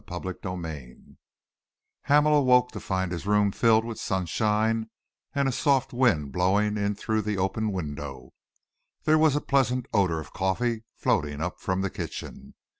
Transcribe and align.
CHAPTER 0.09 0.29
XXVII 0.43 1.17
Hamel 2.05 2.35
awoke 2.35 2.71
to 2.71 2.79
find 2.79 3.11
his 3.11 3.27
room 3.27 3.51
filled 3.51 3.85
with 3.85 3.99
sunshine 3.99 4.89
and 5.35 5.47
a 5.47 5.51
soft 5.51 5.93
wind 5.93 6.31
blowing 6.31 6.75
in 6.75 6.95
through 6.95 7.21
the 7.21 7.37
open 7.37 7.71
window. 7.71 8.31
There 9.03 9.19
was 9.19 9.35
a 9.35 9.41
pleasant 9.41 9.85
odour 9.93 10.19
of 10.19 10.33
coffee 10.33 10.85
floating 10.95 11.39
up 11.39 11.59
from 11.61 11.81
the 11.81 11.91
kitchen. 11.91 12.55